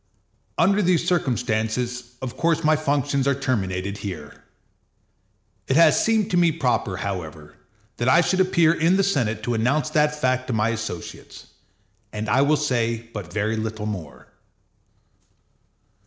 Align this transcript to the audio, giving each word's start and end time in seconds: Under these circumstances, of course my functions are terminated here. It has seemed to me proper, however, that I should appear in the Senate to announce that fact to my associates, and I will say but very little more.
Under 0.57 0.81
these 0.81 1.07
circumstances, 1.07 2.13
of 2.23 2.35
course 2.35 2.63
my 2.63 2.75
functions 2.75 3.27
are 3.27 3.35
terminated 3.39 3.99
here. 3.99 4.43
It 5.67 5.75
has 5.75 6.03
seemed 6.03 6.31
to 6.31 6.37
me 6.37 6.51
proper, 6.51 6.97
however, 6.97 7.53
that 7.97 8.09
I 8.09 8.21
should 8.21 8.39
appear 8.39 8.73
in 8.73 8.97
the 8.97 9.03
Senate 9.03 9.43
to 9.43 9.53
announce 9.53 9.91
that 9.91 10.19
fact 10.19 10.47
to 10.47 10.53
my 10.53 10.69
associates, 10.69 11.45
and 12.11 12.27
I 12.29 12.41
will 12.41 12.57
say 12.57 13.11
but 13.13 13.31
very 13.31 13.55
little 13.55 13.85
more. 13.85 14.27